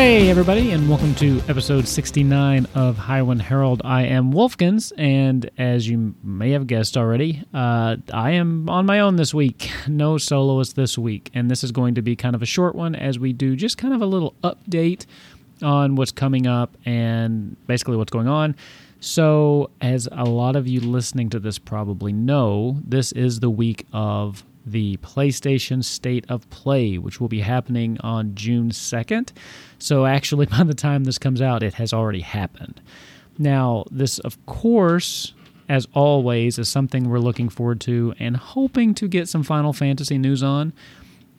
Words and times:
Hey, 0.00 0.30
everybody, 0.30 0.70
and 0.70 0.88
welcome 0.88 1.14
to 1.16 1.42
episode 1.46 1.86
69 1.86 2.66
of 2.74 2.96
Highwind 2.96 3.42
Herald. 3.42 3.82
I 3.84 4.04
am 4.04 4.32
Wolfkins, 4.32 4.94
and 4.96 5.50
as 5.58 5.90
you 5.90 6.14
may 6.24 6.52
have 6.52 6.66
guessed 6.66 6.96
already, 6.96 7.44
uh, 7.52 7.98
I 8.10 8.30
am 8.30 8.70
on 8.70 8.86
my 8.86 9.00
own 9.00 9.16
this 9.16 9.34
week. 9.34 9.70
No 9.88 10.16
soloist 10.16 10.74
this 10.74 10.96
week, 10.96 11.30
and 11.34 11.50
this 11.50 11.62
is 11.62 11.70
going 11.70 11.96
to 11.96 12.02
be 12.02 12.16
kind 12.16 12.34
of 12.34 12.40
a 12.40 12.46
short 12.46 12.74
one 12.74 12.94
as 12.94 13.18
we 13.18 13.34
do 13.34 13.54
just 13.56 13.76
kind 13.76 13.92
of 13.92 14.00
a 14.00 14.06
little 14.06 14.34
update 14.42 15.04
on 15.62 15.96
what's 15.96 16.12
coming 16.12 16.46
up 16.46 16.78
and 16.86 17.58
basically 17.66 17.98
what's 17.98 18.10
going 18.10 18.26
on. 18.26 18.56
So, 19.00 19.68
as 19.82 20.08
a 20.10 20.24
lot 20.24 20.56
of 20.56 20.66
you 20.66 20.80
listening 20.80 21.28
to 21.30 21.38
this 21.38 21.58
probably 21.58 22.14
know, 22.14 22.80
this 22.86 23.12
is 23.12 23.40
the 23.40 23.50
week 23.50 23.86
of 23.92 24.44
the 24.64 24.96
PlayStation 24.98 25.82
State 25.82 26.24
of 26.28 26.48
Play, 26.50 26.98
which 26.98 27.20
will 27.20 27.28
be 27.28 27.40
happening 27.40 27.98
on 28.00 28.34
June 28.34 28.70
2nd. 28.70 29.32
So, 29.78 30.06
actually, 30.06 30.46
by 30.58 30.64
the 30.64 30.74
time 30.74 31.04
this 31.04 31.18
comes 31.18 31.40
out, 31.40 31.62
it 31.62 31.74
has 31.74 31.92
already 31.92 32.20
happened. 32.20 32.80
Now, 33.38 33.84
this, 33.90 34.18
of 34.20 34.44
course, 34.46 35.34
as 35.68 35.86
always, 35.94 36.58
is 36.58 36.68
something 36.68 37.08
we're 37.08 37.18
looking 37.18 37.48
forward 37.48 37.80
to 37.82 38.14
and 38.18 38.36
hoping 38.36 38.94
to 38.94 39.08
get 39.08 39.28
some 39.28 39.42
Final 39.42 39.72
Fantasy 39.72 40.18
news 40.18 40.42
on. 40.42 40.72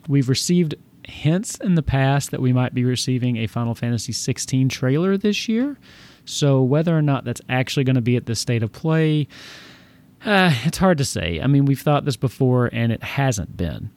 We've 0.08 0.30
received 0.30 0.76
hints 1.06 1.56
in 1.56 1.76
the 1.76 1.84
past 1.84 2.32
that 2.32 2.42
we 2.42 2.54
might 2.54 2.74
be 2.74 2.84
receiving 2.84 3.38
a 3.38 3.48
Final 3.48 3.76
Fantasy 3.76 4.14
16 4.14 4.70
trailer 4.70 5.18
this 5.18 5.48
year. 5.48 5.78
So, 6.26 6.62
whether 6.62 6.98
or 6.98 7.02
not 7.02 7.26
that's 7.26 7.42
actually 7.50 7.84
going 7.84 7.96
to 7.96 8.02
be 8.02 8.16
at 8.16 8.26
the 8.26 8.36
state 8.36 8.64
of 8.64 8.72
play, 8.72 9.28
uh, 10.26 10.54
it's 10.64 10.78
hard 10.78 10.98
to 11.00 11.06
say. 11.06 11.40
I 11.42 11.48
mean, 11.48 11.66
we've 11.66 11.82
thought 11.82 12.06
this 12.06 12.18
before 12.18 12.70
and 12.72 12.92
it 12.92 13.04
hasn't 13.04 13.58
been. 13.58 13.92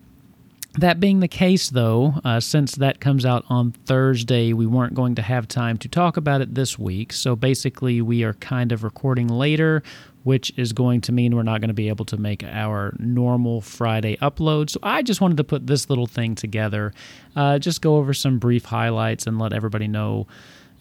That 0.78 0.98
being 0.98 1.20
the 1.20 1.28
case, 1.28 1.70
though, 1.70 2.14
uh, 2.25 2.41
since 2.41 2.75
that 2.77 2.98
comes 2.98 3.25
out 3.25 3.44
on 3.48 3.70
Thursday, 3.86 4.52
we 4.52 4.67
weren't 4.67 4.95
going 4.95 5.14
to 5.14 5.22
have 5.22 5.47
time 5.47 5.78
to 5.78 5.89
talk 5.89 6.17
about 6.17 6.41
it 6.41 6.56
this 6.56 6.77
week. 6.77 7.12
So 7.12 7.36
basically, 7.36 8.02
we 8.02 8.25
are 8.25 8.34
kind 8.34 8.72
of 8.72 8.83
recording 8.83 9.28
later, 9.28 9.84
which 10.25 10.52
is 10.56 10.72
going 10.72 11.00
to 11.02 11.12
mean 11.12 11.36
we're 11.36 11.45
not 11.45 11.61
going 11.61 11.69
to 11.69 11.75
be 11.75 11.89
able 11.89 12.06
to 12.06 12.17
make 12.17 12.42
our 12.42 12.92
normal 12.98 13.61
Friday 13.61 14.17
upload. 14.17 14.69
So 14.69 14.80
I 14.83 15.02
just 15.02 15.20
wanted 15.20 15.36
to 15.36 15.45
put 15.45 15.69
this 15.69 15.89
little 15.89 16.08
thing 16.08 16.34
together, 16.34 16.92
uh, 17.36 17.61
just 17.61 17.80
go 17.80 17.97
over 17.97 18.12
some 18.12 18.41
brief 18.41 18.64
highlights 18.64 19.28
and 19.28 19.39
let 19.39 19.52
everybody 19.52 19.86
know 19.86 20.27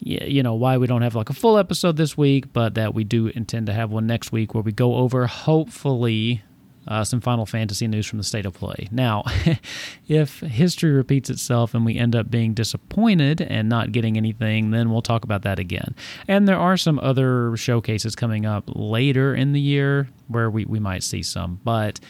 you 0.04 0.42
know 0.42 0.54
why 0.54 0.76
we 0.76 0.86
don't 0.86 1.02
have 1.02 1.14
like 1.14 1.30
a 1.30 1.34
full 1.34 1.56
episode 1.56 1.96
this 1.96 2.16
week, 2.16 2.52
but 2.52 2.74
that 2.74 2.94
we 2.94 3.04
do 3.04 3.28
intend 3.28 3.66
to 3.66 3.72
have 3.72 3.90
one 3.90 4.06
next 4.06 4.32
week 4.32 4.54
where 4.54 4.62
we 4.62 4.72
go 4.72 4.96
over 4.96 5.26
hopefully 5.26 6.42
uh, 6.86 7.02
some 7.02 7.20
Final 7.20 7.46
Fantasy 7.46 7.86
news 7.86 8.06
from 8.06 8.18
the 8.18 8.24
state 8.24 8.44
of 8.44 8.52
play. 8.52 8.88
Now, 8.90 9.24
if 10.08 10.40
history 10.40 10.90
repeats 10.90 11.30
itself 11.30 11.74
and 11.74 11.84
we 11.84 11.96
end 11.96 12.14
up 12.14 12.30
being 12.30 12.52
disappointed 12.52 13.40
and 13.40 13.68
not 13.68 13.92
getting 13.92 14.16
anything, 14.16 14.70
then 14.70 14.90
we'll 14.90 15.02
talk 15.02 15.24
about 15.24 15.42
that 15.42 15.58
again. 15.58 15.94
And 16.28 16.46
there 16.46 16.58
are 16.58 16.76
some 16.76 16.98
other 16.98 17.56
showcases 17.56 18.14
coming 18.14 18.44
up 18.44 18.64
later 18.74 19.34
in 19.34 19.52
the 19.52 19.60
year 19.60 20.08
where 20.28 20.50
we, 20.50 20.64
we 20.64 20.78
might 20.78 21.02
see 21.02 21.22
some, 21.22 21.60
but. 21.64 22.00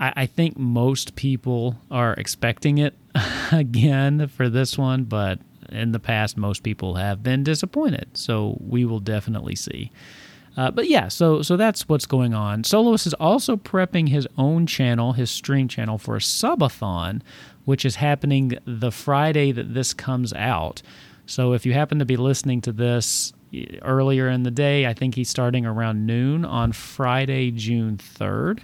I, 0.00 0.12
I 0.14 0.26
think 0.26 0.56
most 0.56 1.16
people 1.16 1.74
are 1.90 2.12
expecting 2.14 2.78
it 2.78 2.94
again 3.50 4.28
for 4.28 4.48
this 4.48 4.78
one, 4.78 5.02
but 5.02 5.40
in 5.70 5.92
the 5.92 6.00
past, 6.00 6.36
most 6.36 6.62
people 6.62 6.94
have 6.94 7.22
been 7.22 7.44
disappointed. 7.44 8.16
So 8.16 8.56
we 8.60 8.84
will 8.84 9.00
definitely 9.00 9.56
see. 9.56 9.90
Uh, 10.56 10.72
but 10.72 10.88
yeah, 10.88 11.06
so 11.06 11.40
so 11.40 11.56
that's 11.56 11.88
what's 11.88 12.06
going 12.06 12.34
on. 12.34 12.64
Soloist 12.64 13.06
is 13.06 13.14
also 13.14 13.56
prepping 13.56 14.08
his 14.08 14.26
own 14.36 14.66
channel, 14.66 15.12
his 15.12 15.30
stream 15.30 15.68
channel 15.68 15.98
for 15.98 16.16
a 16.16 16.20
subathon, 16.20 17.20
which 17.64 17.84
is 17.84 17.96
happening 17.96 18.58
the 18.64 18.90
Friday 18.90 19.52
that 19.52 19.72
this 19.74 19.94
comes 19.94 20.32
out. 20.32 20.82
So 21.26 21.52
if 21.52 21.64
you 21.64 21.74
happen 21.74 22.00
to 22.00 22.04
be 22.04 22.16
listening 22.16 22.60
to 22.62 22.72
this 22.72 23.32
earlier 23.82 24.28
in 24.28 24.42
the 24.42 24.50
day, 24.50 24.86
I 24.86 24.94
think 24.94 25.14
he's 25.14 25.28
starting 25.28 25.64
around 25.64 26.06
noon 26.06 26.44
on 26.44 26.72
Friday, 26.72 27.50
June 27.50 27.98
3rd. 27.98 28.60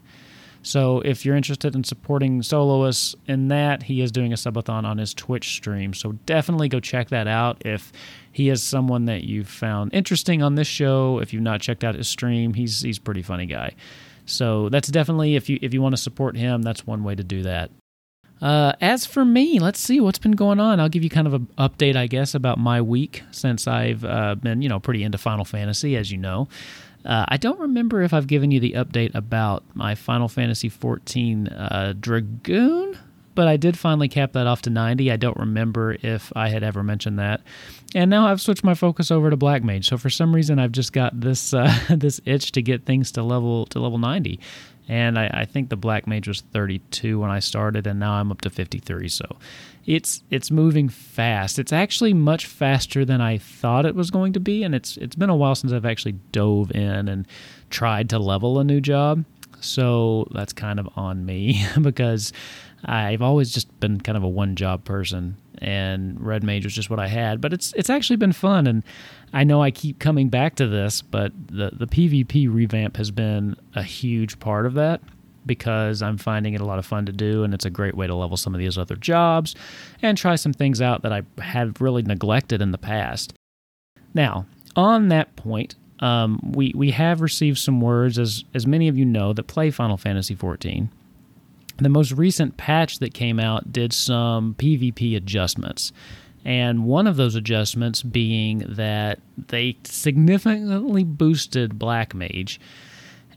So 0.64 1.00
if 1.00 1.26
you're 1.26 1.36
interested 1.36 1.74
in 1.74 1.84
supporting 1.84 2.42
Soloist 2.42 3.16
in 3.26 3.48
that, 3.48 3.82
he 3.82 4.00
is 4.00 4.10
doing 4.10 4.32
a 4.32 4.36
subathon 4.36 4.84
on 4.84 4.96
his 4.96 5.12
Twitch 5.12 5.50
stream. 5.50 5.92
So 5.92 6.12
definitely 6.24 6.70
go 6.70 6.80
check 6.80 7.10
that 7.10 7.28
out. 7.28 7.62
If 7.66 7.92
he 8.32 8.48
is 8.48 8.62
someone 8.62 9.04
that 9.04 9.24
you've 9.24 9.48
found 9.48 9.92
interesting 9.92 10.42
on 10.42 10.54
this 10.54 10.66
show, 10.66 11.18
if 11.18 11.34
you've 11.34 11.42
not 11.42 11.60
checked 11.60 11.84
out 11.84 11.94
his 11.94 12.08
stream, 12.08 12.54
he's 12.54 12.80
he's 12.80 12.96
a 12.96 13.02
pretty 13.02 13.22
funny 13.22 13.44
guy. 13.44 13.74
So 14.24 14.70
that's 14.70 14.88
definitely 14.88 15.36
if 15.36 15.50
you 15.50 15.58
if 15.60 15.74
you 15.74 15.82
want 15.82 15.94
to 15.96 16.00
support 16.00 16.34
him, 16.34 16.62
that's 16.62 16.86
one 16.86 17.04
way 17.04 17.14
to 17.14 17.22
do 17.22 17.42
that. 17.42 17.70
Uh, 18.40 18.72
as 18.80 19.06
for 19.06 19.24
me, 19.24 19.58
let's 19.58 19.78
see 19.78 20.00
what's 20.00 20.18
been 20.18 20.32
going 20.32 20.60
on. 20.60 20.80
I'll 20.80 20.88
give 20.88 21.04
you 21.04 21.10
kind 21.10 21.26
of 21.26 21.34
an 21.34 21.48
update, 21.58 21.96
I 21.96 22.06
guess, 22.06 22.34
about 22.34 22.58
my 22.58 22.80
week 22.80 23.22
since 23.30 23.68
I've 23.68 24.04
uh, 24.04 24.34
been, 24.34 24.60
you 24.60 24.68
know, 24.68 24.80
pretty 24.80 25.02
into 25.02 25.18
Final 25.18 25.44
Fantasy, 25.44 25.96
as 25.96 26.10
you 26.10 26.18
know. 26.18 26.48
Uh, 27.04 27.24
I 27.28 27.36
don't 27.36 27.60
remember 27.60 28.02
if 28.02 28.14
I've 28.14 28.26
given 28.26 28.50
you 28.50 28.60
the 28.60 28.72
update 28.72 29.14
about 29.14 29.62
my 29.74 29.94
Final 29.94 30.28
Fantasy 30.28 30.70
XIV 30.70 31.52
uh, 31.54 31.92
Dragoon, 31.94 32.98
but 33.34 33.48
I 33.48 33.56
did 33.56 33.78
finally 33.78 34.08
cap 34.08 34.32
that 34.32 34.46
off 34.46 34.62
to 34.62 34.70
90. 34.70 35.10
I 35.10 35.16
don't 35.16 35.36
remember 35.36 35.96
if 36.02 36.32
I 36.34 36.48
had 36.48 36.62
ever 36.62 36.82
mentioned 36.82 37.18
that. 37.18 37.42
And 37.94 38.10
now 38.10 38.26
I've 38.26 38.40
switched 38.40 38.64
my 38.64 38.74
focus 38.74 39.10
over 39.10 39.28
to 39.28 39.36
Black 39.36 39.62
Mage. 39.62 39.88
So 39.88 39.98
for 39.98 40.10
some 40.10 40.34
reason, 40.34 40.58
I've 40.58 40.72
just 40.72 40.92
got 40.92 41.20
this 41.20 41.52
uh, 41.52 41.72
this 41.90 42.20
itch 42.24 42.52
to 42.52 42.62
get 42.62 42.86
things 42.86 43.12
to 43.12 43.22
level 43.22 43.66
to 43.66 43.80
level 43.80 43.98
90 43.98 44.40
and 44.88 45.18
I, 45.18 45.30
I, 45.32 45.44
think 45.46 45.70
the 45.70 45.76
black 45.76 46.06
mage 46.06 46.28
was 46.28 46.42
32 46.42 47.18
when 47.18 47.30
I 47.30 47.38
started, 47.38 47.86
and 47.86 47.98
now 47.98 48.14
I'm 48.14 48.30
up 48.30 48.42
to 48.42 48.50
53. 48.50 49.08
So 49.08 49.24
it's 49.86 50.22
it's 50.30 50.50
moving 50.50 50.88
fast. 50.88 51.58
It's 51.58 51.72
actually 51.72 52.12
much 52.12 52.46
faster 52.46 53.04
than 53.04 53.20
I 53.20 53.38
thought 53.38 53.86
it 53.86 53.94
was 53.94 54.10
going 54.10 54.32
to 54.34 54.40
be, 54.40 54.62
and 54.62 54.74
it's 54.74 54.96
it's 54.98 55.16
been 55.16 55.30
a 55.30 55.36
while 55.36 55.54
since 55.54 55.72
I've 55.72 55.86
actually 55.86 56.18
dove 56.32 56.70
in 56.72 57.08
and 57.08 57.26
tried 57.70 58.10
to 58.10 58.18
level 58.18 58.58
a 58.58 58.64
new 58.64 58.80
job. 58.80 59.24
So 59.60 60.28
that's 60.32 60.52
kind 60.52 60.78
of 60.78 60.88
on 60.96 61.24
me 61.24 61.66
because 61.80 62.32
I've 62.84 63.22
always 63.22 63.50
just 63.50 63.80
been 63.80 64.00
kind 64.00 64.16
of 64.16 64.24
a 64.24 64.28
one 64.28 64.56
job 64.56 64.84
person 64.84 65.36
and 65.64 66.20
red 66.20 66.44
mage 66.44 66.64
was 66.64 66.74
just 66.74 66.90
what 66.90 67.00
I 67.00 67.08
had. 67.08 67.40
But 67.40 67.52
it's 67.52 67.72
it's 67.72 67.90
actually 67.90 68.16
been 68.16 68.32
fun, 68.32 68.66
and 68.66 68.82
I 69.32 69.44
know 69.44 69.62
I 69.62 69.70
keep 69.70 69.98
coming 69.98 70.28
back 70.28 70.56
to 70.56 70.66
this, 70.66 71.02
but 71.02 71.32
the 71.48 71.70
the 71.72 71.86
PvP 71.86 72.52
revamp 72.52 72.96
has 72.98 73.10
been 73.10 73.56
a 73.74 73.82
huge 73.82 74.38
part 74.38 74.66
of 74.66 74.74
that 74.74 75.00
because 75.46 76.02
I'm 76.02 76.18
finding 76.18 76.54
it 76.54 76.60
a 76.60 76.64
lot 76.64 76.78
of 76.78 76.86
fun 76.86 77.06
to 77.06 77.12
do, 77.12 77.44
and 77.44 77.54
it's 77.54 77.64
a 77.64 77.70
great 77.70 77.94
way 77.94 78.06
to 78.06 78.14
level 78.14 78.36
some 78.36 78.54
of 78.54 78.60
these 78.60 78.78
other 78.78 78.96
jobs 78.96 79.54
and 80.02 80.16
try 80.16 80.36
some 80.36 80.52
things 80.52 80.80
out 80.80 81.02
that 81.02 81.12
I 81.12 81.22
have 81.40 81.80
really 81.80 82.02
neglected 82.02 82.60
in 82.60 82.70
the 82.70 82.78
past. 82.78 83.34
Now, 84.12 84.46
on 84.76 85.08
that 85.08 85.34
point, 85.36 85.76
um, 86.00 86.40
we 86.54 86.72
we 86.74 86.90
have 86.90 87.22
received 87.22 87.58
some 87.58 87.80
words, 87.80 88.18
as 88.18 88.44
as 88.52 88.66
many 88.66 88.88
of 88.88 88.98
you 88.98 89.06
know, 89.06 89.32
that 89.32 89.46
play 89.46 89.70
Final 89.70 89.96
Fantasy 89.96 90.36
XIV 90.36 90.88
the 91.76 91.88
most 91.88 92.12
recent 92.12 92.56
patch 92.56 92.98
that 93.00 93.14
came 93.14 93.40
out 93.40 93.72
did 93.72 93.92
some 93.92 94.54
PvP 94.54 95.16
adjustments. 95.16 95.92
And 96.44 96.84
one 96.84 97.06
of 97.06 97.16
those 97.16 97.34
adjustments 97.34 98.02
being 98.02 98.58
that 98.68 99.18
they 99.48 99.78
significantly 99.84 101.02
boosted 101.02 101.78
Black 101.78 102.14
Mage. 102.14 102.60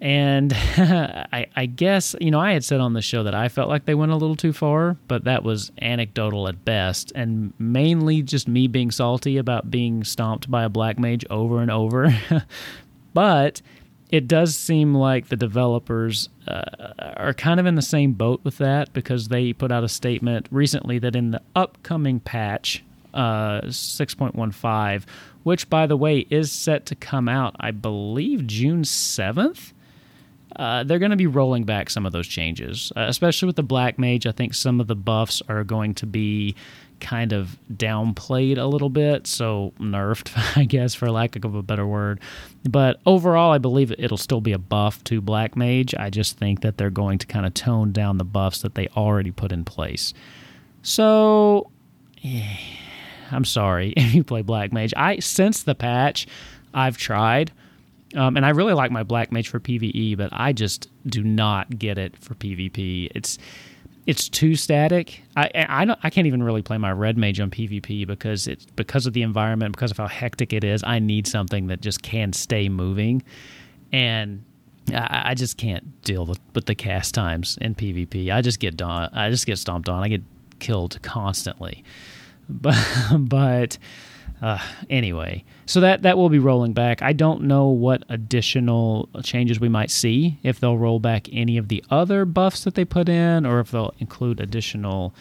And 0.01 0.54
I, 0.78 1.48
I, 1.56 1.66
guess, 1.66 2.16
you 2.19 2.31
know, 2.31 2.39
I 2.39 2.51
had 2.51 2.63
said 2.63 2.81
on 2.81 2.94
the 2.94 3.01
show 3.01 3.24
that 3.24 3.34
I 3.34 3.48
felt 3.48 3.69
like 3.69 3.86
they 3.86 3.95
went 3.95 4.12
a 4.12 4.18
little 4.18 4.36
too 4.36 4.54
far, 4.54 4.98
but 5.07 5.24
that 5.24 5.44
was 5.44 5.72
anecdotal 5.81 6.48
at 6.48 6.66
best. 6.66 7.13
And 7.16 7.54
mainly 7.57 8.22
just 8.22 8.48
me 8.48 8.68
being 8.68 8.92
salty 8.92 9.38
about 9.38 9.72
being 9.72 10.04
stomped 10.04 10.51
by 10.51 10.63
a 10.63 10.69
Black 10.69 11.00
Mage 11.00 11.25
over 11.30 11.62
and 11.62 11.72
over. 11.72 12.16
but 13.13 13.62
it 14.09 14.27
does 14.27 14.56
seem 14.56 14.94
like 14.94 15.27
the 15.27 15.36
developers 15.36 16.30
uh, 16.48 16.94
are 17.18 17.33
kind 17.33 17.59
of 17.59 17.65
in 17.65 17.75
the 17.75 17.81
same 17.81 18.13
boat 18.13 18.39
with 18.44 18.57
that 18.57 18.94
because 18.94 19.27
they 19.27 19.51
put 19.54 19.71
out 19.71 19.83
a 19.83 19.89
statement 19.89 20.48
recently 20.50 20.98
that 21.00 21.15
in 21.15 21.31
the 21.31 21.42
upcoming 21.56 22.19
patch 22.19 22.83
uh, 23.13 23.62
6.15, 23.62 25.04
which 25.44 25.69
by 25.69 25.86
the 25.88 25.98
way 25.98 26.19
is 26.30 26.51
set 26.51 26.86
to 26.86 26.95
come 26.95 27.27
out, 27.27 27.56
I 27.59 27.71
believe, 27.71 28.48
June 28.48 28.83
7th. 28.83 29.74
Uh, 30.56 30.84
they're 30.84 31.00
going 31.00 31.12
to 31.12 31.18
be 31.18 31.28
rolling 31.28 31.64
back 31.64 31.90
some 31.90 32.06
of 32.06 32.14
those 32.14 32.28
changes, 32.28 32.92
uh, 32.96 33.06
especially 33.08 33.48
with 33.48 33.56
the 33.58 33.64
Black 33.64 34.00
Mage. 34.00 34.26
I 34.26 34.32
think 34.32 34.54
some 34.54 34.80
of 34.80 34.88
the 34.88 34.96
buffs 34.96 35.42
are 35.50 35.64
going 35.64 35.94
to 35.96 36.06
be 36.06 36.56
kind 37.00 37.34
of 37.34 37.58
downplayed 37.72 38.58
a 38.58 38.66
little 38.66 38.90
bit, 38.90 39.28
so 39.28 39.74
nerfed, 39.80 40.32
I 40.58 40.66
guess, 40.66 40.96
for 40.96 41.12
lack 41.12 41.36
of 41.36 41.54
a 41.54 41.62
better 41.62 41.86
word. 41.86 42.20
But 42.68 43.00
overall, 43.06 43.52
I 43.52 43.58
believe 43.58 43.92
it'll 43.98 44.18
still 44.18 44.42
be 44.42 44.54
a 44.54 44.58
buff 44.58 45.04
to 45.06 45.22
Black 45.22 45.56
Mage. 45.56 45.94
I 45.96 46.10
just 46.10 46.38
think 46.38 46.62
that 46.62 46.78
they're 46.78 46.90
going 46.90 47.20
to 47.20 47.28
kind 47.28 47.46
of 47.46 47.54
tone 47.54 47.92
down 47.92 48.18
the 48.18 48.26
buffs 48.26 48.62
that 48.62 48.76
they 48.76 48.88
already 48.90 49.32
put 49.32 49.52
in 49.52 49.66
place. 49.66 50.14
So, 50.82 51.70
yeah, 52.20 52.58
I'm 53.32 53.46
sorry 53.46 53.90
if 53.98 54.14
you 54.14 54.24
play 54.24 54.42
Black 54.42 54.72
Mage. 54.72 54.94
I 54.96 55.20
since 55.20 55.64
the 55.64 55.76
patch, 55.76 56.28
I've 56.74 56.98
tried. 56.98 57.52
Um, 58.15 58.38
and 58.38 58.45
I 58.45 58.50
really 58.50 58.74
like 58.74 58.92
my 58.92 59.04
Black 59.04 59.31
Mage 59.31 59.50
for 59.50 59.59
PVE, 59.59 60.18
but 60.18 60.30
I 60.31 60.54
just 60.54 60.89
do 61.06 61.24
not 61.24 61.77
get 61.77 61.98
it 61.98 62.15
for 62.18 62.36
PvP. 62.36 63.12
It's 63.13 63.38
it's 64.06 64.30
too 64.30 64.56
static. 64.56 65.21
I 65.36 65.50
I 65.68 65.86
don't 65.86 66.00
I 66.01 66.09
can't 66.09 66.27
even 66.27 66.42
really 66.42 66.62
play 66.62 66.77
my 66.77 66.92
red 66.92 67.18
mage 67.18 67.39
on 67.42 67.51
PvP 67.51 68.07
because 68.07 68.48
it's 68.48 68.65
because 68.65 69.06
of 69.06 69.13
the 69.13 69.21
environment, 69.21 69.75
because 69.75 69.92
of 69.92 69.98
how 69.98 70.07
hectic 70.07 70.54
it 70.54 70.63
is. 70.63 70.83
I 70.86 71.00
need 71.00 71.27
something 71.27 71.68
that 71.68 71.81
just 71.81 72.01
can 72.01 72.31
stay 72.31 72.69
moving, 72.69 73.21
and 73.92 74.44
I, 74.94 75.31
I 75.31 75.33
just 75.33 75.57
can't 75.57 76.01
deal 76.03 76.25
with, 76.25 76.39
with 76.56 76.65
the 76.65 76.75
cast 76.75 77.13
times 77.13 77.57
in 77.60 77.75
PvP. 77.75 78.33
I 78.33 78.42
just 78.42 78.60
get 78.60 78.77
done. 78.77 79.10
I 79.13 79.30
just 79.30 79.45
get 79.45 79.57
stomped 79.57 79.89
on. 79.89 80.01
I 80.01 80.07
get 80.07 80.24
killed 80.60 80.98
constantly, 81.01 81.83
but 82.50 82.77
but 83.19 83.77
uh, 84.42 84.60
anyway, 84.89 85.44
so 85.66 85.80
that 85.81 86.04
that 86.04 86.18
will 86.18 86.30
be 86.30 86.39
rolling 86.39 86.74
back. 86.74 87.01
I 87.01 87.13
don't 87.13 87.44
know 87.44 87.68
what 87.68 88.04
additional 88.10 89.10
changes 89.24 89.60
we 89.60 89.69
might 89.69 89.89
see 89.89 90.39
if 90.44 90.60
they'll 90.60 90.78
roll 90.78 91.00
back 91.00 91.28
any 91.31 91.57
of 91.57 91.69
the 91.69 91.84
other 91.89 92.24
buffs 92.25 92.63
that 92.63 92.75
they 92.75 92.86
put 92.86 93.10
in, 93.10 93.45
or 93.45 93.60
if 93.60 93.72
they'll 93.72 93.94
include 94.00 94.39
additional 94.39 95.13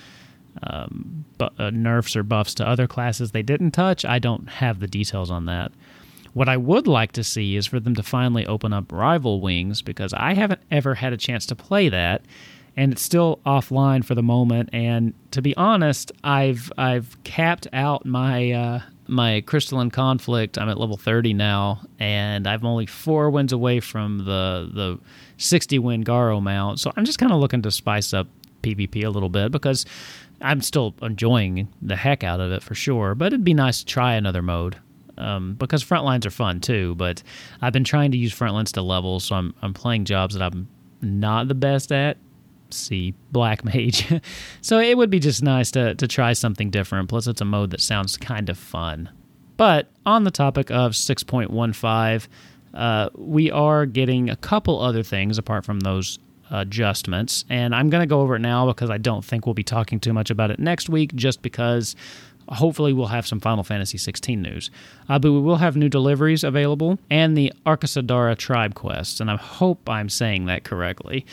um, 0.63 1.25
bu- 1.39 1.49
uh, 1.59 1.71
nerfs 1.71 2.15
or 2.17 2.23
buffs 2.23 2.55
to 2.55 2.69
other 2.69 2.87
classes 2.87 3.31
they 3.33 3.43
didn't 3.43 3.73
touch. 3.73 4.05
I 4.05 4.19
don't 4.19 4.49
have 4.49 4.81
the 4.81 4.87
details 4.87 5.31
on 5.31 5.47
that. 5.47 5.73
What 6.35 6.51
I 6.51 6.59
would 6.59 6.87
like 6.87 7.13
to 7.13 7.25
see 7.25 7.57
is 7.57 7.67
for 7.67 7.81
them 7.81 7.95
to 7.95 8.03
finally 8.03 8.47
open 8.47 8.75
up 8.75 8.93
Rival 8.93 9.41
Wings 9.41 9.81
because 9.81 10.13
I 10.13 10.35
haven't 10.35 10.61
ever 10.71 10.97
had 10.97 11.15
a 11.15 11.17
chance 11.17 11.47
to 11.47 11.57
play 11.57 11.89
that 11.89 12.23
and 12.77 12.93
it's 12.93 13.03
still 13.03 13.41
offline 13.47 14.05
for 14.05 14.15
the 14.15 14.23
moment. 14.23 14.69
And 14.73 15.15
to 15.31 15.41
be 15.41 15.57
honest, 15.57 16.13
I've 16.23 16.71
I've 16.77 17.23
capped 17.25 17.67
out 17.73 18.05
my 18.05 18.53
uh, 18.53 18.81
my 19.09 19.41
crystalline 19.43 19.91
conflict. 19.91 20.59
I'm 20.59 20.69
at 20.69 20.79
level 20.79 20.97
30 20.97 21.35
now, 21.35 21.81
and 21.99 22.47
I'm 22.47 22.67
only 22.67 22.87
four 22.87 23.31
wins 23.31 23.53
away 23.53 23.81
from 23.81 24.19
the 24.19 24.71
the 24.73 24.99
60 25.39 25.79
win 25.79 26.05
Garo 26.05 26.43
mount. 26.43 26.79
So 26.81 26.93
I'm 26.97 27.05
just 27.05 27.19
kind 27.19 27.33
of 27.33 27.41
looking 27.41 27.63
to 27.63 27.71
spice 27.71 28.13
up 28.13 28.29
PvP 28.63 29.05
a 29.05 29.11
little 29.11 29.31
bit 29.31 29.53
because 29.53 29.87
I'm 30.43 30.61
still 30.61 30.95
enjoying 31.01 31.69
the 31.81 31.97
heck 31.97 32.23
out 32.25 32.41
of 32.41 32.53
it 32.53 32.63
for 32.63 32.75
sure. 32.75 33.15
But 33.15 33.29
it'd 33.29 33.45
be 33.45 33.55
nice 33.55 33.81
to 33.81 33.87
try 33.87 34.15
another 34.15 34.43
mode. 34.43 34.77
Um, 35.19 35.55
because 35.55 35.83
frontlines 35.83 36.27
are 36.27 36.31
fun 36.31 36.61
too, 36.61 36.95
but 36.97 37.23
I've 37.63 37.73
been 37.73 37.85
trying 37.85 38.11
to 38.11 38.19
use 38.19 38.35
frontlines 38.35 38.73
to 38.73 38.83
level, 38.83 39.19
so 39.19 39.35
I'm 39.35 39.55
I'm 39.63 39.73
playing 39.73 40.05
jobs 40.05 40.35
that 40.35 40.43
I'm 40.43 40.69
not 41.01 41.49
the 41.49 41.55
best 41.55 41.91
at 41.91 42.19
see 42.71 43.15
black 43.33 43.65
mage. 43.65 44.13
So 44.61 44.81
it 44.81 44.97
would 44.97 45.11
be 45.11 45.21
just 45.21 45.43
nice 45.43 45.71
to, 45.73 45.95
to 45.95 46.09
try 46.09 46.33
something 46.33 46.71
different. 46.71 47.09
Plus 47.09 47.27
it's 47.27 47.41
a 47.41 47.45
mode 47.45 47.71
that 47.71 47.81
sounds 47.81 48.17
kind 48.17 48.49
of 48.49 48.59
fun. 48.59 49.11
But 49.57 49.91
on 50.05 50.25
the 50.25 50.31
topic 50.31 50.71
of 50.71 50.93
6.15 50.93 52.27
uh, 52.75 53.09
we 53.15 53.51
are 53.51 53.87
getting 53.87 54.29
a 54.29 54.37
couple 54.37 54.81
other 54.81 55.03
things 55.03 55.39
apart 55.39 55.65
from 55.65 55.81
those 55.81 56.19
adjustments. 56.51 57.45
And 57.49 57.75
i'm 57.75 57.91
going 57.91 58.03
to 58.03 58.07
go 58.07 58.21
over 58.21 58.37
it 58.37 58.41
now 58.41 58.67
because 58.67 58.91
i 58.91 58.99
don't 58.99 59.25
think 59.25 59.47
we'll 59.47 59.55
be 59.55 59.65
talking 59.65 59.99
too 59.99 60.13
much 60.13 60.31
about 60.31 60.51
it 60.51 60.61
next 60.61 60.89
week 60.89 61.15
just 61.15 61.43
because 61.43 61.97
hopefully 62.49 62.93
we'll 62.93 63.09
have 63.09 63.27
some 63.27 63.41
final 63.41 63.65
fantasy 63.65 63.99
16 63.99 64.41
news. 64.41 64.71
Uh, 65.09 65.19
but 65.19 65.33
we 65.33 65.41
will 65.41 65.57
have 65.57 65.77
new 65.77 65.89
deliveries 65.89 66.45
available 66.45 66.99
and 67.11 67.37
the 67.37 67.53
Arkasodara 67.65 68.37
tribe 68.37 68.75
quests. 68.75 69.21
And 69.21 69.31
i 69.31 69.37
hope 69.37 69.89
i'm 69.89 70.09
saying 70.09 70.47
that 70.47 70.63
correctly 70.65 71.27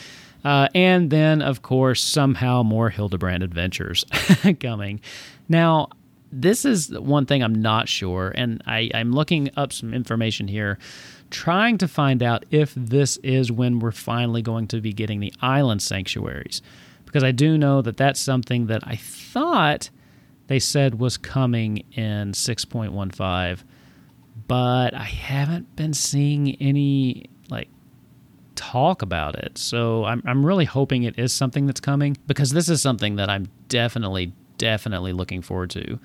uh, 0.44 0.68
and 0.74 1.10
then, 1.10 1.40
of 1.40 1.62
course, 1.62 2.02
somehow 2.02 2.62
more 2.62 2.90
Hildibrand 2.90 3.42
adventures 3.42 4.04
coming. 4.60 5.00
Now, 5.48 5.88
this 6.30 6.64
is 6.64 6.90
one 6.90 7.26
thing 7.26 7.42
I'm 7.42 7.54
not 7.54 7.88
sure, 7.88 8.32
and 8.34 8.62
I, 8.66 8.90
I'm 8.92 9.12
looking 9.12 9.50
up 9.56 9.72
some 9.72 9.94
information 9.94 10.48
here, 10.48 10.78
trying 11.30 11.78
to 11.78 11.88
find 11.88 12.22
out 12.22 12.44
if 12.50 12.74
this 12.74 13.16
is 13.18 13.50
when 13.50 13.78
we're 13.78 13.92
finally 13.92 14.42
going 14.42 14.66
to 14.68 14.80
be 14.80 14.92
getting 14.92 15.20
the 15.20 15.32
island 15.40 15.80
sanctuaries. 15.80 16.60
Because 17.04 17.22
I 17.22 17.30
do 17.30 17.56
know 17.56 17.80
that 17.82 17.96
that's 17.96 18.20
something 18.20 18.66
that 18.66 18.82
I 18.84 18.96
thought 18.96 19.90
they 20.48 20.58
said 20.58 20.98
was 20.98 21.16
coming 21.16 21.84
in 21.92 22.32
6.15, 22.32 23.62
but 24.46 24.94
I 24.94 25.04
haven't 25.04 25.76
been 25.76 25.94
seeing 25.94 26.56
any 26.56 27.30
like 27.48 27.68
talk 28.54 29.02
about 29.02 29.36
it. 29.36 29.58
So 29.58 30.04
I'm, 30.04 30.22
I'm 30.26 30.44
really 30.44 30.64
hoping 30.64 31.02
it 31.02 31.18
is 31.18 31.32
something 31.32 31.66
that's 31.66 31.80
coming 31.80 32.16
because 32.26 32.50
this 32.50 32.68
is 32.68 32.80
something 32.82 33.16
that 33.16 33.28
I'm 33.28 33.48
definitely, 33.68 34.32
definitely 34.58 35.12
looking 35.12 35.42
forward 35.42 35.70
to. 35.70 35.98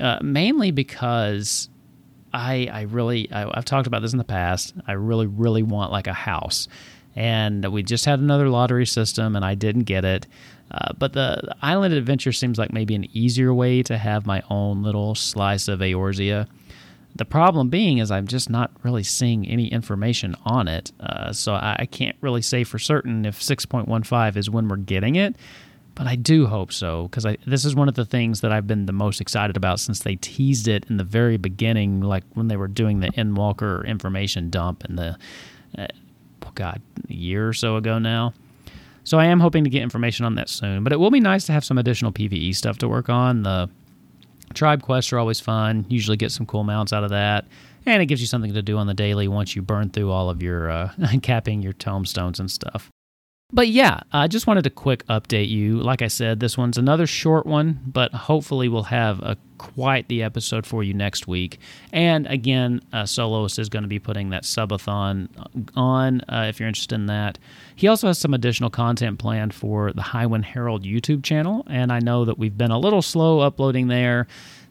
Uh, 0.00 0.18
mainly 0.22 0.70
because 0.70 1.68
I, 2.32 2.68
I 2.72 2.82
really, 2.82 3.30
I, 3.32 3.50
I've 3.52 3.64
talked 3.64 3.86
about 3.86 4.02
this 4.02 4.12
in 4.12 4.18
the 4.18 4.24
past. 4.24 4.74
I 4.86 4.92
really, 4.92 5.26
really 5.26 5.62
want 5.62 5.92
like 5.92 6.06
a 6.06 6.12
house. 6.12 6.68
And 7.16 7.64
we 7.72 7.82
just 7.82 8.04
had 8.04 8.20
another 8.20 8.48
lottery 8.48 8.86
system 8.86 9.34
and 9.34 9.44
I 9.44 9.54
didn't 9.54 9.84
get 9.84 10.04
it. 10.04 10.26
Uh, 10.70 10.92
but 10.98 11.14
the, 11.14 11.54
island 11.62 11.94
adventure 11.94 12.32
seems 12.32 12.58
like 12.58 12.72
maybe 12.72 12.94
an 12.94 13.08
easier 13.16 13.52
way 13.52 13.82
to 13.82 13.98
have 13.98 14.26
my 14.26 14.42
own 14.50 14.82
little 14.82 15.14
slice 15.14 15.66
of 15.66 15.80
Eorzea. 15.80 16.46
The 17.18 17.24
problem 17.24 17.68
being 17.68 17.98
is 17.98 18.12
I'm 18.12 18.28
just 18.28 18.48
not 18.48 18.70
really 18.84 19.02
seeing 19.02 19.46
any 19.46 19.66
information 19.66 20.36
on 20.44 20.68
it, 20.68 20.92
uh, 21.00 21.32
so 21.32 21.52
I, 21.52 21.86
can't 21.90 22.16
really 22.20 22.42
say 22.42 22.62
for 22.62 22.78
certain 22.78 23.26
if 23.26 23.40
6.15 23.40 24.36
is 24.36 24.48
when 24.48 24.68
we're 24.68 24.76
getting 24.76 25.16
it. 25.16 25.34
But 25.96 26.06
I 26.06 26.14
do 26.14 26.46
hope 26.46 26.72
so 26.72 27.08
because 27.08 27.26
this 27.44 27.64
is 27.64 27.74
one 27.74 27.88
of 27.88 27.96
the 27.96 28.04
things 28.04 28.40
that 28.42 28.52
I've 28.52 28.68
been 28.68 28.86
the 28.86 28.92
most 28.92 29.20
excited 29.20 29.56
about 29.56 29.80
since 29.80 29.98
they 29.98 30.14
teased 30.14 30.68
it 30.68 30.86
in 30.88 30.96
the 30.96 31.02
very 31.02 31.38
beginning, 31.38 32.02
like 32.02 32.22
when 32.34 32.46
they 32.46 32.56
were 32.56 32.68
doing 32.68 33.00
the 33.00 33.08
Endwalker 33.08 33.84
information 33.84 34.48
dump 34.48 34.84
in 34.84 34.94
the, 34.94 35.18
uh, 35.76 35.88
oh 36.46 36.52
God, 36.54 36.80
a 37.10 37.12
year 37.12 37.48
or 37.48 37.52
so 37.52 37.74
ago 37.74 37.98
now. 37.98 38.32
So 39.02 39.18
I 39.18 39.24
am 39.24 39.40
hoping 39.40 39.64
to 39.64 39.70
get 39.70 39.82
information 39.82 40.24
on 40.24 40.36
that 40.36 40.48
soon. 40.48 40.84
But 40.84 40.92
it 40.92 41.00
will 41.00 41.10
be 41.10 41.18
nice 41.18 41.46
to 41.46 41.52
have 41.52 41.64
some 41.64 41.78
additional 41.78 42.12
PVE 42.12 42.54
stuff 42.54 42.78
to 42.78 42.86
work 42.86 43.08
on. 43.08 43.42
The 43.42 43.68
Tribe 44.54 44.82
quests 44.82 45.12
are 45.12 45.18
always 45.18 45.40
fun. 45.40 45.86
Usually 45.88 46.16
get 46.16 46.32
some 46.32 46.46
cool 46.46 46.64
mounts 46.64 46.92
out 46.92 47.04
of 47.04 47.10
that. 47.10 47.46
And 47.86 48.02
it 48.02 48.06
gives 48.06 48.20
you 48.20 48.26
something 48.26 48.52
to 48.54 48.62
do 48.62 48.76
on 48.76 48.86
the 48.86 48.94
daily 48.94 49.28
once 49.28 49.56
you 49.56 49.62
burn 49.62 49.90
through 49.90 50.10
all 50.10 50.28
of 50.30 50.42
your 50.42 50.70
uh, 50.70 50.92
capping 51.22 51.62
your 51.62 51.72
tomestones 51.72 52.40
and 52.40 52.50
stuff. 52.50 52.90
But 53.50 53.68
yeah, 53.68 54.00
I 54.12 54.28
just 54.28 54.46
wanted 54.46 54.64
to 54.64 54.70
quick 54.70 55.06
update 55.06 55.48
you. 55.48 55.78
Like 55.80 56.02
I 56.02 56.08
said, 56.08 56.38
this 56.38 56.58
one's 56.58 56.76
another 56.76 57.06
short 57.06 57.46
one, 57.46 57.80
but 57.86 58.12
hopefully 58.12 58.68
we'll 58.68 58.82
have 58.84 59.20
a 59.20 59.38
quite 59.56 60.06
the 60.08 60.22
episode 60.22 60.66
for 60.66 60.84
you 60.84 60.92
next 60.92 61.26
week. 61.26 61.58
And 61.90 62.26
again, 62.26 62.82
uh, 62.92 63.06
Solos 63.06 63.58
is 63.58 63.70
going 63.70 63.84
to 63.84 63.88
be 63.88 63.98
putting 63.98 64.30
that 64.30 64.42
subathon 64.42 65.28
on 65.74 66.20
uh, 66.28 66.44
if 66.48 66.60
you're 66.60 66.68
interested 66.68 66.94
in 66.94 67.06
that. 67.06 67.38
He 67.74 67.88
also 67.88 68.08
has 68.08 68.18
some 68.18 68.34
additional 68.34 68.68
content 68.68 69.18
planned 69.18 69.54
for 69.54 69.94
the 69.94 70.02
Highwind 70.02 70.44
Herald 70.44 70.84
YouTube 70.84 71.24
channel, 71.24 71.64
and 71.68 71.90
I 71.90 72.00
know 72.00 72.26
that 72.26 72.38
we've 72.38 72.56
been 72.56 72.70
a 72.70 72.78
little 72.78 73.02
slow 73.02 73.40
uploading 73.40 73.88
there. 73.88 74.26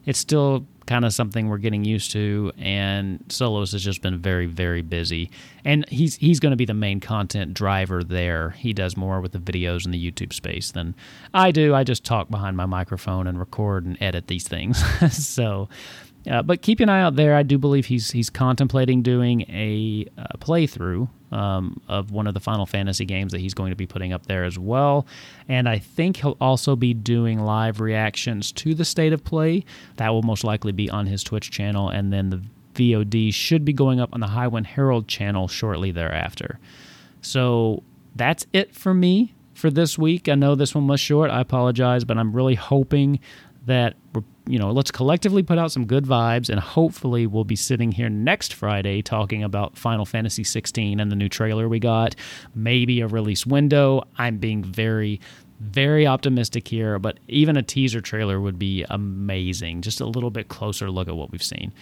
It's 0.06 0.20
still 0.20 0.66
kind 0.88 1.04
of 1.04 1.12
something 1.12 1.48
we're 1.48 1.58
getting 1.58 1.84
used 1.84 2.10
to. 2.12 2.50
And 2.58 3.22
Solos 3.28 3.72
has 3.72 3.84
just 3.84 4.02
been 4.02 4.18
very, 4.18 4.46
very 4.46 4.82
busy, 4.82 5.30
and 5.64 5.88
he's 5.88 6.16
he's 6.16 6.40
going 6.40 6.50
to 6.50 6.56
be 6.56 6.64
the 6.64 6.74
main 6.74 6.98
content 6.98 7.54
driver 7.54 8.02
there. 8.02 8.50
He 8.50 8.72
does 8.72 8.96
more 8.96 9.20
with 9.20 9.32
the 9.32 9.38
videos 9.38 9.84
in 9.84 9.92
the 9.92 10.10
YouTube 10.10 10.32
space 10.32 10.72
than 10.72 10.96
I 11.32 11.52
do. 11.52 11.74
I 11.74 11.84
just 11.84 12.04
talk 12.04 12.28
behind 12.28 12.56
my 12.56 12.66
microphone 12.66 13.28
and 13.28 13.38
record 13.38 13.84
and 13.84 13.96
edit 14.00 14.26
these 14.26 14.48
things. 14.48 14.82
so. 15.12 15.68
Uh, 16.28 16.42
but 16.42 16.62
keep 16.62 16.80
an 16.80 16.88
eye 16.88 17.00
out 17.00 17.16
there. 17.16 17.34
I 17.34 17.42
do 17.42 17.58
believe 17.58 17.86
he's 17.86 18.10
he's 18.10 18.28
contemplating 18.30 19.02
doing 19.02 19.42
a, 19.42 20.06
a 20.16 20.38
playthrough 20.38 21.08
um, 21.32 21.80
of 21.88 22.10
one 22.10 22.26
of 22.26 22.34
the 22.34 22.40
Final 22.40 22.66
Fantasy 22.66 23.04
games 23.04 23.32
that 23.32 23.40
he's 23.40 23.54
going 23.54 23.70
to 23.70 23.76
be 23.76 23.86
putting 23.86 24.12
up 24.12 24.26
there 24.26 24.44
as 24.44 24.58
well. 24.58 25.06
And 25.48 25.68
I 25.68 25.78
think 25.78 26.18
he'll 26.18 26.36
also 26.40 26.76
be 26.76 26.94
doing 26.94 27.40
live 27.40 27.80
reactions 27.80 28.52
to 28.52 28.74
the 28.74 28.84
state 28.84 29.12
of 29.12 29.24
play. 29.24 29.64
That 29.96 30.10
will 30.10 30.22
most 30.22 30.44
likely 30.44 30.72
be 30.72 30.90
on 30.90 31.06
his 31.06 31.22
Twitch 31.22 31.50
channel, 31.50 31.88
and 31.88 32.12
then 32.12 32.30
the 32.30 32.42
VOD 32.74 33.32
should 33.34 33.64
be 33.64 33.72
going 33.72 34.00
up 34.00 34.10
on 34.12 34.20
the 34.20 34.28
Highwind 34.28 34.66
Herald 34.66 35.08
channel 35.08 35.48
shortly 35.48 35.90
thereafter. 35.90 36.58
So 37.22 37.82
that's 38.14 38.46
it 38.52 38.74
for 38.74 38.94
me 38.94 39.34
for 39.54 39.70
this 39.70 39.98
week. 39.98 40.28
I 40.28 40.34
know 40.34 40.54
this 40.54 40.74
one 40.74 40.86
was 40.86 41.00
short. 41.00 41.30
I 41.30 41.40
apologize, 41.40 42.04
but 42.04 42.16
I'm 42.16 42.34
really 42.34 42.54
hoping 42.54 43.18
that 43.68 43.94
we're 44.12 44.22
you 44.48 44.58
know, 44.58 44.70
let's 44.70 44.90
collectively 44.90 45.42
put 45.42 45.58
out 45.58 45.70
some 45.70 45.84
good 45.84 46.04
vibes, 46.04 46.48
and 46.48 46.58
hopefully, 46.58 47.26
we'll 47.26 47.44
be 47.44 47.54
sitting 47.54 47.92
here 47.92 48.08
next 48.08 48.54
Friday 48.54 49.02
talking 49.02 49.44
about 49.44 49.76
Final 49.76 50.06
Fantasy 50.06 50.42
16 50.42 50.98
and 50.98 51.12
the 51.12 51.16
new 51.16 51.28
trailer 51.28 51.68
we 51.68 51.78
got, 51.78 52.14
maybe 52.54 53.02
a 53.02 53.06
release 53.06 53.46
window. 53.46 54.02
I'm 54.16 54.38
being 54.38 54.64
very 54.64 55.20
very 55.60 56.06
optimistic 56.06 56.68
here, 56.68 57.00
but 57.00 57.18
even 57.26 57.56
a 57.56 57.62
teaser 57.62 58.00
trailer 58.00 58.40
would 58.40 58.60
be 58.60 58.84
amazing. 58.88 59.82
Just 59.82 60.00
a 60.00 60.06
little 60.06 60.30
bit 60.30 60.46
closer 60.46 60.88
look 60.88 61.08
at 61.08 61.16
what 61.16 61.32
we've 61.32 61.42
seen. 61.42 61.72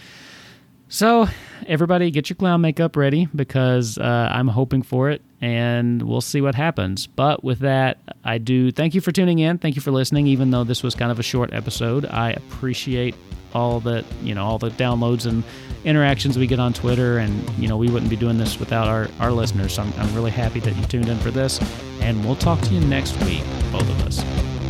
So, 0.89 1.27
everybody, 1.67 2.11
get 2.11 2.31
your 2.31 2.37
clown 2.37 2.61
makeup 2.61 2.97
ready 2.97 3.29
because 3.35 3.99
uh, 3.99 4.31
I'm 4.33 4.49
hoping 4.49 4.83
for 4.83 5.11
it 5.11 5.23
and 5.41 6.03
we'll 6.03 6.21
see 6.21 6.41
what 6.41 6.55
happens. 6.55 7.07
But 7.07 7.45
with 7.45 7.61
that, 7.61 7.99
I 8.25 8.39
do 8.39 8.71
thank 8.71 8.95
you 8.95 9.01
for 9.01 9.13
tuning 9.13 9.39
in. 9.39 9.59
Thank 9.59 9.77
you 9.77 9.83
for 9.83 9.91
listening, 9.91 10.27
even 10.27 10.51
though 10.51 10.65
this 10.65 10.83
was 10.83 10.95
kind 10.95 11.11
of 11.11 11.19
a 11.19 11.23
short 11.23 11.53
episode. 11.53 12.07
I 12.07 12.31
appreciate 12.31 13.15
all 13.55 13.81
the 13.81 14.05
you 14.23 14.35
know 14.35 14.45
all 14.45 14.59
the 14.59 14.71
downloads 14.71 15.27
and 15.27 15.43
interactions 15.85 16.39
we 16.39 16.47
get 16.47 16.59
on 16.59 16.73
Twitter, 16.73 17.19
and 17.19 17.49
you 17.59 17.69
know 17.69 17.77
we 17.77 17.89
wouldn't 17.89 18.11
be 18.11 18.17
doing 18.17 18.39
this 18.39 18.59
without 18.59 18.89
our 18.89 19.09
our 19.21 19.33
listeners. 19.33 19.75
So 19.75 19.83
I'm, 19.83 19.93
I'm 19.95 20.15
really 20.15 20.31
happy 20.31 20.61
that 20.61 20.77
you 20.77 20.85
tuned 20.85 21.09
in 21.09 21.19
for 21.19 21.31
this, 21.31 21.61
and 22.01 22.25
we'll 22.25 22.37
talk 22.37 22.61
to 22.63 22.75
you 22.75 22.81
next 22.81 23.17
week, 23.25 23.45
both 23.73 23.83
of 23.89 24.03
us. 24.07 24.19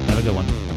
Have 0.09 0.19
a 0.19 0.23
good 0.23 0.35
one. 0.35 0.76